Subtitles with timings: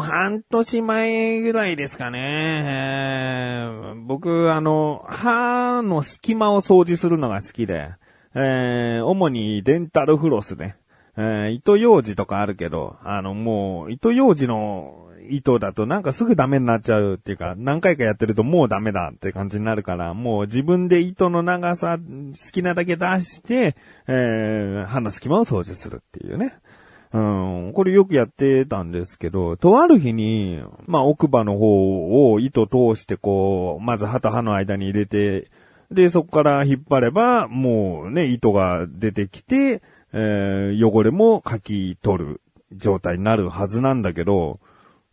[0.00, 3.66] もう半年前ぐらいですかね。
[4.06, 7.90] 僕、あの、歯の隙間を掃除するのが好きで、
[8.34, 10.76] えー主にデンタルフロスね。
[11.18, 26.54] えー糸用紙とかあるけど、あの、もう、糸用紙の糸だとなんかすぐダメになっちゃうっていうか、何回かやってるともうダメだって感じになるから、もう自分で糸の長さ好きなだけ出して、えー歯の隙間を掃除するっていうね。
[27.12, 35.48] うん、これよくやってたんですけど、とある日に、まあ奥歯の方を糸通してこう、まず歯と歯の間に入れて、
[35.90, 42.40] で、そこから引っ張れば、もうね、糸が出てきて、えー汚れもかき取る
[42.72, 44.60] 状態になるはずなんだけど、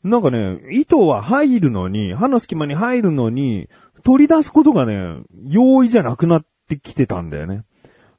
[0.03, 3.69] なんかね、糸は入るのに、歯の隙間に入るのに、
[4.03, 7.63] 取り出すことがね、容易じゃなくなってきてたんだよね。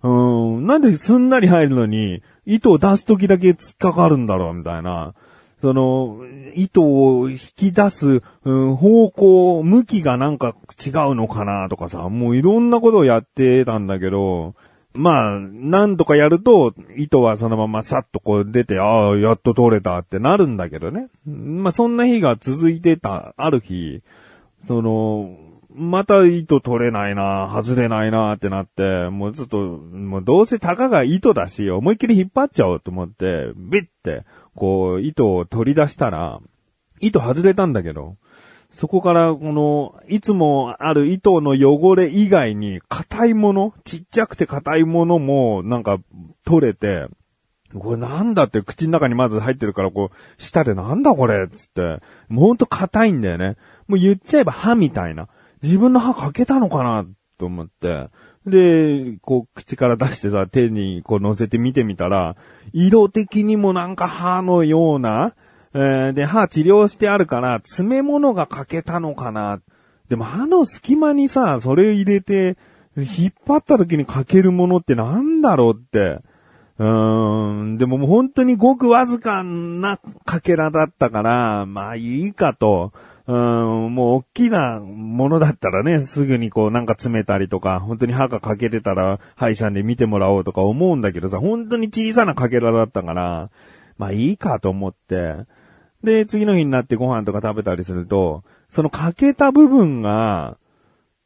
[0.03, 5.15] うん、なんですんなり入るのに、糸を出すときだけ突っかかるんだろう、みたいな。
[5.61, 6.21] その、
[6.55, 10.55] 糸を引き出す、うん、方向、向きがなんか
[10.85, 14.55] 違うのかなとかさ、もういろんなことをやってたんだけど、
[14.95, 21.09] まあ、なんとかやると、糸はそのままさっとこう出て、ああ、やっと取れたってなるんだけどね。
[21.27, 24.03] まあ、そんな日が続いてた、ある日、
[24.67, 25.37] その、
[25.79, 36.41] また糸取れないな、外れないなってなって、もうちょっと、もうどうせたかが糸だし、思いっきり引っ張っちゃおうと思って、ビッて、こう、糸を取り出したら、
[37.01, 38.17] 糸外れたんだけど、
[38.73, 45.99] そこから、この、いつもある糸の汚れ以外に、硬いものちっちゃくて硬いものも、なんか、
[46.45, 47.07] 取れて、
[47.75, 53.57] これなんだって口の中にまず入ってるから、こう、舌でなんだこれつって、もうほんと硬いんだよね。
[53.87, 55.29] もう言っちゃえば歯みたいな。
[55.63, 57.07] 自分の歯かけたのかな
[57.39, 58.07] と思って。
[58.47, 62.37] で、こう、口から出してさ、手にこう乗せて見てみたら、
[62.73, 65.35] 色的にもなんか歯のような、
[65.75, 69.61] えーで、歯治療してあるから、詰め物が欠けたのかな。
[70.09, 72.57] でも歯の隙間にさ、それを入れて、
[72.97, 76.21] 引っ張った時に欠けるものってなんだろうって。
[76.79, 82.93] うーん、でももう本当にごくわずかなかけらだったから、まあいいかと。
[83.29, 93.51] うーん、もう大きなものだったらね、すぐにこうなんか詰めたりとか、本当に歯が欠けてたら歯医者で見てもらおうとか思うんだけどさ、本当に小さなかけらだったから、
[93.99, 95.35] まあいいかと思って。
[96.03, 100.57] で、次の日になってご飯とか食べたりすると、その欠けた部分が、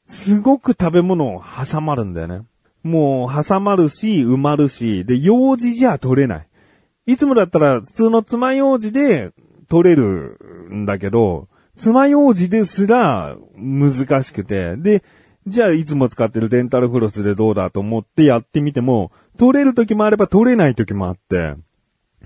[0.07, 2.43] すごく食べ物を挟まるんだよね。
[2.83, 6.49] もう挟まるし、埋まるし、で、用事じゃ取れない。
[7.07, 9.31] いつもだったら普通の爪楊枝で
[9.69, 10.39] 取れる
[10.73, 11.49] んだけど、
[11.83, 15.03] 爪楊枝ですら難しくて、で、
[15.49, 21.57] じゃあいつも使ってるデンタルフロスでどうだと思ってやってみても、取れる時もあれば取れない時もあって、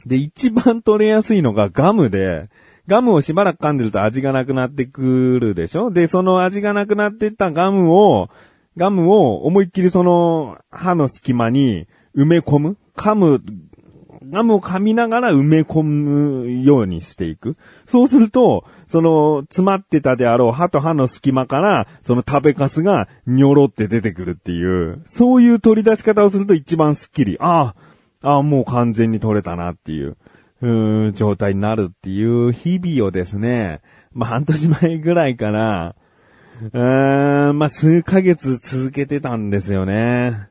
[0.05, 2.51] で、一番取れやすいのがガムで、
[2.87, 5.91] ガムをしばらく噛んでると味がなくなってくるでしょ？
[5.91, 8.29] で、その味がなくなってったガムを、
[8.77, 13.43] ガムを思いっきりその歯の隙間に埋め込む噛む、
[14.31, 17.57] ガムを噛みながら埋め込むようにしていく。
[17.87, 27.37] そうすると、その詰まってたであろう歯と歯の隙間から、その食べかすがにょろって出てくるっていう、そういう取り出し方をすると一番スッキリ。
[27.41, 27.75] あ
[28.23, 30.17] あ、ああ、もう完全に取れたなっていう。
[30.63, 33.83] うん状態になるっていう日々をですね、
[34.13, 35.95] まあ半年前ぐらいから、
[36.73, 40.49] うーん、まあ数ヶ月続けてたんですよね。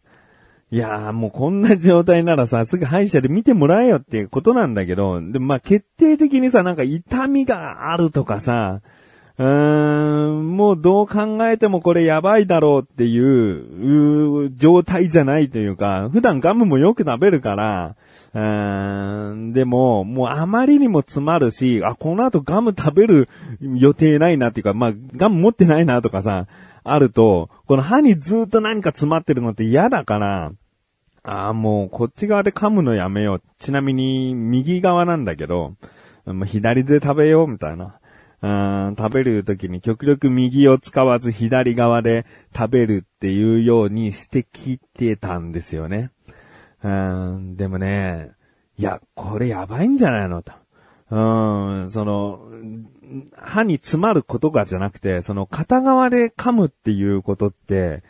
[0.76, 8.82] いやーもうこんな状態ならさ、すぐ歯医者で見てもらえよっていうことなんだけど、でもまあ決定的にさ、なんか痛みがあるとかさ、
[9.38, 17.96] うーん、もうどう考えてもこれやばいだろうっていう、う状態じゃないというか、普段ガムもよく食べるから、
[18.34, 23.30] うーんでも、もうあまりにも詰まるし、あ、この後ガム食べる
[23.62, 26.48] 予定ないなっていうか、まあ、ガム持ってないなとかさ、
[26.84, 30.52] あると、この歯にずっと何か詰まってるのって嫌だから、
[31.26, 33.42] ああ、もうこっち側で噛むのやめよう。
[33.60, 35.76] ちなみに右側なんだけど、
[36.26, 38.00] ま左で食べようみたいな。
[38.42, 46.12] 食べるときに極力右を使わず左側で食べるっていうようにしてきてたんですよね。
[46.84, 48.32] うんでもね、
[48.78, 50.52] いや、これやばいんじゃないのと。
[51.10, 52.40] うん、その、
[53.36, 58.04] 歯に詰まることがじゃなくて、その片側で噛むっていうことって、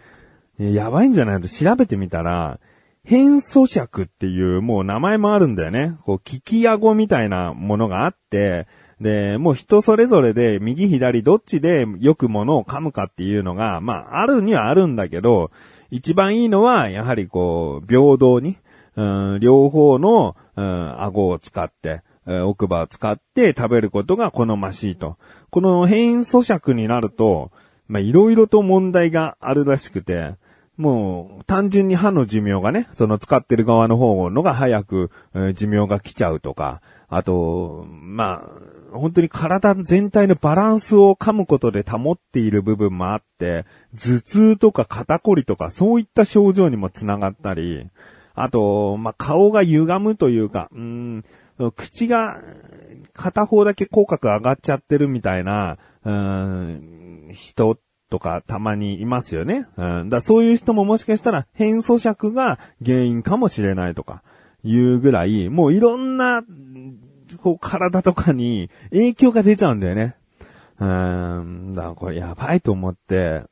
[0.58, 2.60] やばいんじゃないの調べてみたら、
[3.06, 5.98] 変素尺っていうもう名前もあるんだよね。
[6.04, 8.68] こう、聞き顎みたいなものがあって、
[9.00, 15.52] で、もう人それぞれで右左どっちでよくものを噛むかっていうのが、まあ、あるにはあるんだけど、
[15.92, 18.57] 一番いいのは、やはりこう、平等に、
[18.96, 25.18] うん、両方の、うん、顎を使って、え奥歯を使って食べることが好ましいと。
[25.51, 27.51] この変咀嚼になると、
[27.88, 30.34] まあ、いろいろと問題があるらしくて、
[30.77, 35.12] もう、単純に歯の寿命がね、その使ってる側の方のが早く、
[35.54, 38.44] 寿命が来ちゃうとか、あと、ま
[38.94, 47.88] あ、本当に体全体のバランスを噛むことで保っている部分もあって、頭痛とか肩こりとかそういった症状にもつながったり、
[48.33, 51.24] あと、まあ、顔が歪むというか、うん、
[51.75, 52.42] 口が
[53.13, 57.77] 片方だけ口角上がっちゃってるみたいな、うーん、人
[58.10, 59.68] とかたまにいますよね。
[59.78, 64.24] うん、だそういう人ももしかしたら変装尺が原因かもしれないとか
[64.63, 66.44] いうぐらい、もういろんな、
[67.42, 70.16] こう体とかに影響が出ちゃうんだよね。
[70.80, 73.44] うん、だからこれやばいと思って、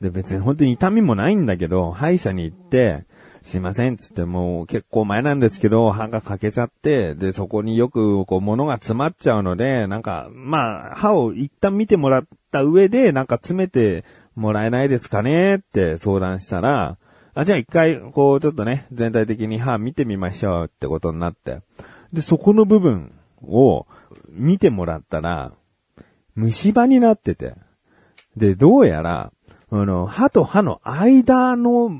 [0.00, 3.04] で別に本当に痛みもないんだけど、歯医者に行って、
[3.44, 14.04] すいません、つってもう結構前なんですけど、歯が欠けちゃって、で、そこによくこう物が詰まっちゃうので、なんか、まあ、歯を一旦見てもらった上で、なんか詰めて
[14.36, 16.96] もらえないですかねって相談したら、
[17.34, 21.60] あ、じゃあ一回、こうちょっとね、全体的に歯見てみましょうってことになって。
[22.12, 23.12] で、そこの部分
[23.42, 23.86] を
[24.28, 25.52] 見てもらったら、
[26.34, 27.54] 虫歯になってて。
[28.36, 29.32] で、どうやら、
[29.70, 31.90] あの、歯と歯の間の、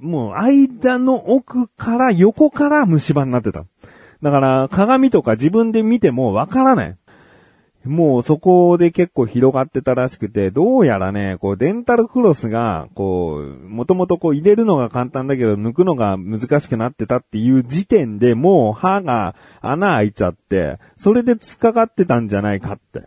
[0.00, 3.64] もう間の奥から横から虫歯になってた。
[4.22, 6.96] だから、鏡とか自分で見てもわからない。
[7.86, 23.02] もうそこで結構広がってたらしくて、どうやらね、こうデンタルフロスが、こう、もともとこう入れるのが簡単だけど抜くのが難しくなってたっていう時点でもう歯が穴開いちゃって、それで突っかかってたんじゃないかって。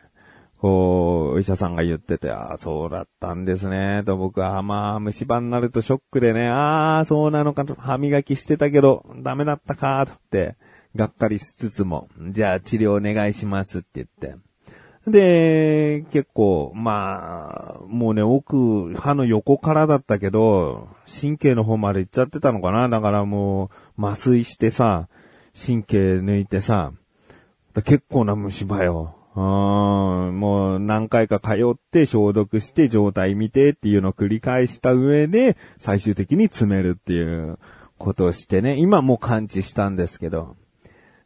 [0.62, 10.56] こう、お医者さんが言ってて、ああ、そうだったんですね、と僕は、まあ、虫歯になるとショックでね、ああ、そうなのかと、歯磨きしてたけど、ダメだったか、とって、
[10.96, 14.40] がっかりしつつも、じゃあ治療お願いしますって言って。
[15.08, 20.90] で、結構、まあ、もうね、奥、歯の横からだったけど、
[21.22, 25.08] 神経の方まで行っちゃってたのかなだからもう、麻酔してさ、
[25.56, 26.92] 神経抜いてさ、
[27.84, 29.16] 結構な虫歯よ。
[29.40, 37.58] うん、もう何回か通って消毒して状態見てっていうのを繰り返した上で最終的に詰めるっていう
[37.98, 40.58] ことをしてね、今もう完治したんですけど。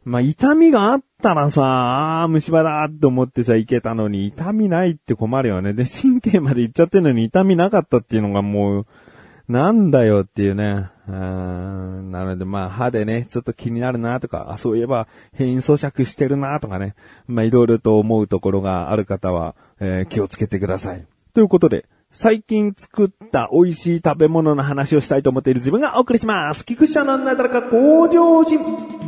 [0.04, 5.72] まあ、痛みがあったらさ、あー虫歯だって思ってさ、いけたのに、痛みないって困るよね。
[5.72, 8.86] で、神経まで行っちゃってんのに痛みなかったっていうのがもう、
[9.48, 10.90] なんだよっていうね。
[11.06, 16.94] うんなのでまあ歯でね、ちょっと気になるなとか、あ、そういえば変咀嚼してるなとかね。
[17.26, 21.06] まあいろいろと思うところがある方は、えー気をつけてください。
[21.34, 26.64] ということで、最近作った美味しい食べ物の話をしたいと思っている自分がお送りします。
[26.64, 29.03] 菊池さんのなだらか向上心。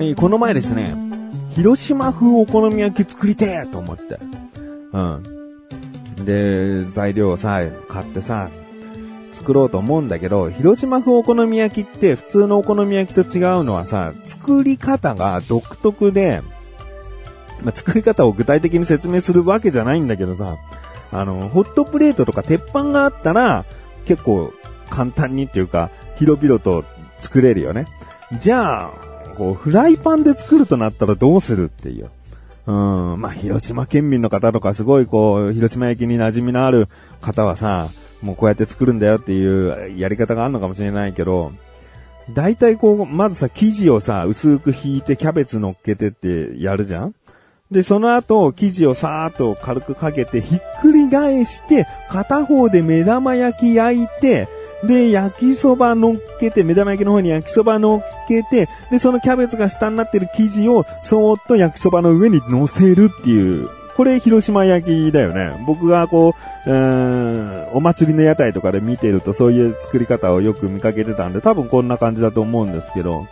[0.00, 0.94] えーこの前ですね、
[1.54, 4.18] 広島風お好み焼き作りてーと思って。
[4.92, 6.24] うん。
[6.24, 8.48] で、材料をさ、買ってさ、
[9.32, 16.40] 作ろうと思うんだけど、広島風お好み焼きって普通のお好み焼きと違うのはさ、作り方が独特で、
[17.62, 20.56] まあ、作り方を具体的に説明するわけじゃないんだけどさ、
[21.12, 23.66] あの、ホットプレートとか鉄板があったら、
[24.06, 24.54] 結構
[24.88, 26.84] 簡単にっていうか、広々と
[27.18, 27.84] 作れるよね。
[28.40, 29.10] じゃあ、
[29.40, 32.10] こう、フライパンで作るとなったらどうするっていう。
[32.66, 36.88] うん、まあ、広島県民の方とかすごいこう、広島焼きに馴染みのある
[37.22, 37.88] 方はさ、
[38.20, 41.52] もうこうやって作るんだよっていうやり方があるのかもしれないけど、
[42.34, 47.14] 大体こう、まずさ、生地をさ、薄く引いてキャベツ乗っけてってやるじゃん
[47.70, 54.48] で、その後、生地をさーっと軽くかけて、ひっくり返して、片方で目玉焼き焼いて、
[54.84, 65.62] で、焼きそば乗っけて、目玉焼きの方に焼きそば乗っけて、で、そのキャベツが下になってる生地を、そーっと焼きそばの上に乗せるっていう、これ広島焼きだよね。
[65.66, 66.34] 僕がこ
[66.66, 73.26] う、うーん、お祭りの屋台とかで見てるとそういう作り方をよく見かけてたんで、多分こんな感じだと思うんですけど、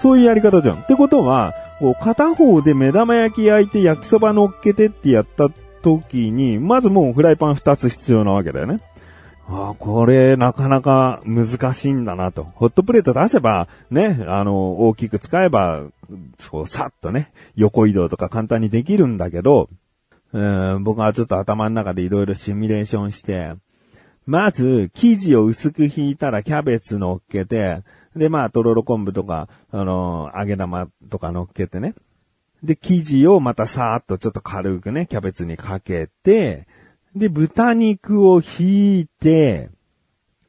[0.00, 0.76] そういうやり方じゃん。
[0.76, 5.50] ってことは、こう片方で目玉焼き焼いて焼きそば乗っけてってやった
[5.82, 8.80] 時に、まずもうフライパン2つ必要なわけだよね。
[9.52, 12.44] ああ、これ、なかなか難しいんだなと。
[12.44, 15.82] ホットプレート出せば、ね、あの、大きく使えば、
[16.38, 19.68] そう、さっとね、横移動とか簡単にできるんだけど、
[20.32, 20.40] う
[20.78, 23.54] ん、僕はちょっと頭の中でいろいろシミュレーションして、
[24.24, 27.82] まず、生地を薄く引いたらキャベツ乗っけて、
[28.14, 31.94] で、まあ、とろろ昆布とか、あの、揚げ玉とか乗っけてね。
[32.62, 36.68] で、生地をまたさーっとちょっと軽くね、キャベツにかけて、
[37.14, 39.70] で、豚肉を引いて、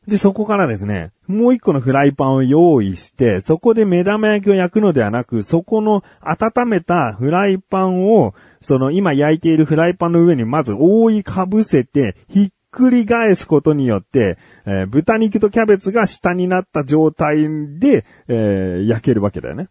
[0.08, 17.48] で、そこからですね、もう一個のフライパンを用意して、そこで目玉焼きを焼くのではなく、そこの温めたフライパンを、その今焼いているフライパンの上にまず覆いかぶせて、ひっくり返すことによって、えー、豚肉とキャベツが下になった状態
[17.80, 19.68] で、えー、焼けるわけだよね。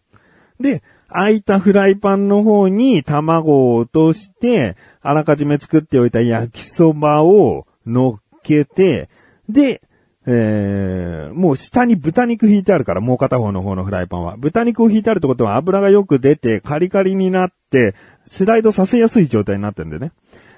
[0.60, 0.82] で、
[1.12, 9.08] 空いたフライパンの方に卵を落として、あらかじめ作っておいた焼きそばを乗っけて、
[9.48, 9.82] で、
[10.26, 14.36] えー、もう下に豚肉引いてあるから、もう片方の方のフライパンは。
[14.36, 17.94] 豚肉を引いてあるってことは油がよく出て、カリカリになって、
[18.26, 20.12] スライドさせやすい状態になってるんだよね。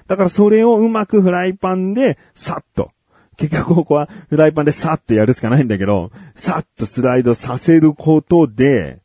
[0.07, 2.91] だからそれをうまくフライパンで、さっと。
[3.37, 8.99] 結局ここはフライパンでさっとやるしかないんだけど、さっとスライドさせることで、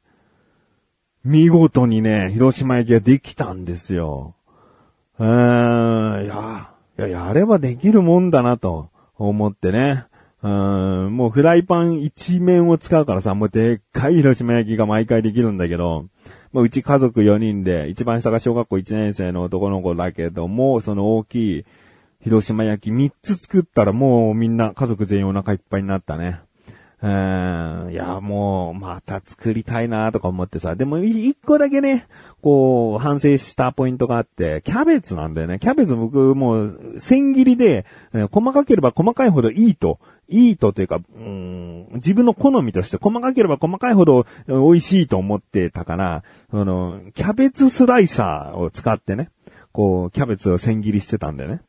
[1.28, 4.34] 見事にね、広島焼きができたんですよ。
[5.18, 10.06] うーん、いや、いや、やればできるもんだなと思ってね。
[10.42, 16.06] うん、もうフライパン一面を使うからさ、もうでっかい広島焼きが毎回できるんだけど、
[16.54, 21.64] まあ、うち家族4人で、一番下が小学校1年生の男の子だけども、その大きい
[22.22, 26.40] 広島焼き3つ作ったらもうみんな家族全員お腹いっぱいになったね。
[27.00, 30.74] うん、いや、もう、また作りたいなとか思ってさ。
[30.74, 32.06] でも、一個だけね、
[32.42, 35.60] こう、反省したポイントがあって、キャベツなんだよね。
[35.60, 37.86] キャベツ僕、もう、千切りで、
[38.32, 49.30] 細かければ細かいほどいいといいとというか、うん、自分の好みとして細かければ細かいほど美味しいと思ってたから、あの、キャベツスライサーを使ってね、
[49.72, 51.60] こう、キャベツを千切りしてたんだよね。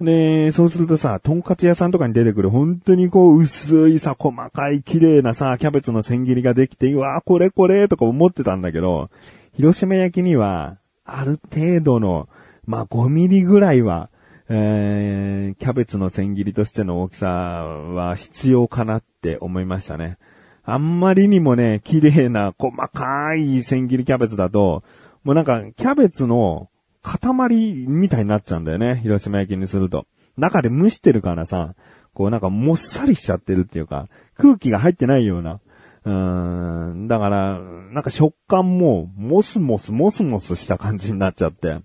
[0.00, 9.08] で、そうするとさ、とんかつ屋さんとかに出てくる本当にこう薄いさ、細かい綺麗なさ、キャベツの千切りができて、うわこれこれとか思ってたんだけど、
[9.54, 12.28] 広島焼きには、ある程度の、
[12.66, 14.10] まあ5ミリぐらいは、
[14.48, 20.18] えー、キャベツの千切りとしての大きさは必要かなって思いましたね。
[20.62, 24.84] あんまりにもね、綺麗な細かい千切りキャベツだと、
[25.24, 26.68] もうなんかキャベツの
[27.06, 28.96] 塊みたいになっちゃうんだよね。
[29.02, 30.06] 広島焼きにすると。
[30.36, 31.74] 中で蒸してるからさ、
[32.12, 35.60] こうなんかもっさりしちゃってるっていうか、空気が入ってないような。
[36.04, 37.60] うーん、だから、
[37.92, 41.68] なんか食感も、モスモス、モスモスした感じになっちゃって。
[41.68, 41.82] だか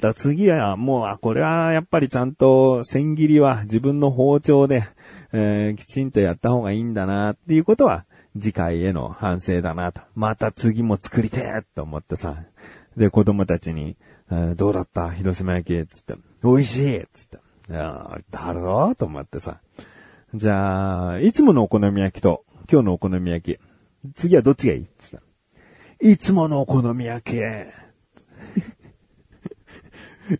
[0.00, 4.84] ら次はもう、あ、これはやっぱりちゃんと千切りは自分の包丁で、
[5.32, 8.04] えー、きちんとやった方がいいんだなっていうことは、
[8.38, 10.00] 次回への反省だなと。
[10.14, 12.36] また次も作りてーと思ってさ。
[12.96, 13.96] で、子供たちに、
[14.30, 15.10] え、どうだった？
[15.10, 16.14] 広島焼きつって。
[16.42, 17.38] 美味しいつって。
[17.70, 19.60] いやだろうと思ってさ。
[20.34, 23.60] じゃあ、いつものお好み焼きと、今日のお好み焼き。
[24.14, 25.20] 次はどっちがいいつっ
[26.00, 26.10] て。
[26.10, 27.38] いつものお好み焼き。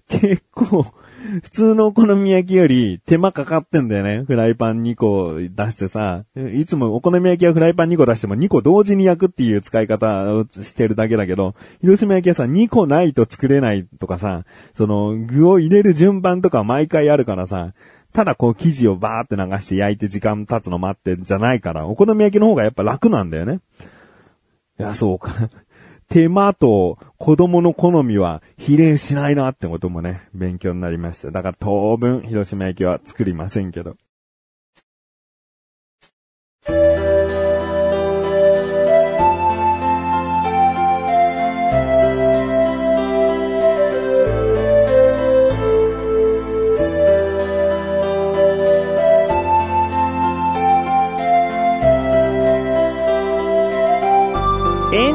[0.08, 0.86] 結構、
[1.42, 4.24] 普通のお好み焼きより手間かかってんだよね。
[4.26, 6.24] フライパン2個出してさ。
[6.54, 14.44] いつもお好み焼きはフライパン2個出しても2個同時に焼くっていう使い方をしてるだけだけど、広島焼きはさ、2個ないと作れないとかさ、
[14.74, 17.72] その具を入れる順番とか毎回あるからさ、
[18.12, 23.60] ただこう生地をバーって流して焼いて時間経つの待ってんじゃないから、お好み焼きの方がやっぱ楽なんだよね。
[24.78, 25.50] いや、そうか。
[26.08, 31.30] 手間と子供の好みは比例しないなってこともね、勉強になりました。
[31.30, 33.96] だから当分、広島駅は作りませんけど。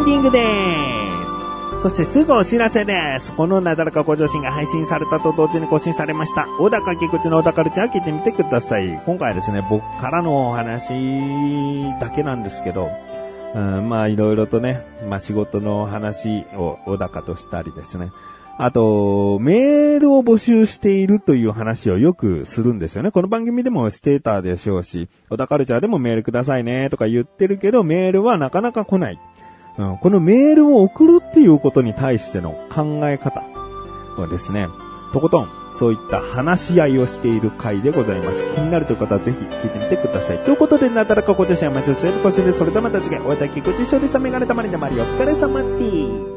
[0.04, 0.42] ンディングで
[1.78, 1.82] す。
[1.82, 3.34] そしてすぐお知らせです。
[3.34, 6.46] このなだらかご上心が配信されたと同時に更新されました。
[6.60, 9.02] 小高菊池の小高ルチャー聞いてみてください。
[9.06, 10.90] 今回はですね、僕からのお話
[12.02, 12.90] だけなんですけど、
[13.56, 18.12] うん、まあいろいろとね、まあ仕事の話を小高としたりですね。
[18.58, 23.12] あと、メールを募集しているという話をよくするんですよね。
[23.12, 29.20] この番組でもステーターでしょうし、小田カルチャーでもメールくださいねとか言ってるけど、メールはなかなか来ない。
[29.78, 33.42] うん、このメールを送るっていうことに対しての考え方
[34.18, 34.68] はですね、
[35.14, 38.44] とことん、そういった話し合いをしている回でございます。
[38.56, 40.40] 気になるという方はぜひ聞いてみてください。
[40.40, 46.33] ということで、なだらかご自身はまず末越しで、それではまた次回、お会いいたい菊池勝利さんメガネたまりのまりお疲れ様です。